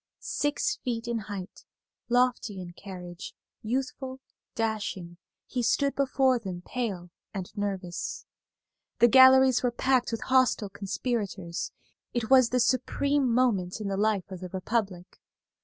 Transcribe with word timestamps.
Six 0.21 0.77
feet 0.77 1.07
in 1.07 1.19
height, 1.19 1.63
lofty 2.09 2.59
in 2.59 2.73
carriage, 2.73 3.35
youthful, 3.61 4.19
dashing, 4.55 5.17
he 5.45 5.61
stood 5.61 5.93
before 5.93 6.39
them 6.39 6.63
pale 6.65 7.11
and 7.35 7.55
nervous. 7.55 8.25
The 8.97 9.07
galleries 9.07 9.61
were 9.61 9.69
packed 9.69 10.11
with 10.11 10.21
hostile 10.23 10.69
conspirators. 10.69 11.71
It 12.15 12.31
was 12.31 12.49
the 12.49 12.59
supreme 12.59 13.31
moment 13.31 13.79
in 13.79 13.89
the 13.89 13.95
life 13.95 14.31
of 14.31 14.39
the 14.39 14.49
Republic. 14.49 15.21